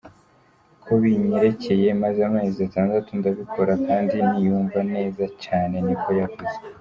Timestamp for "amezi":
2.29-2.57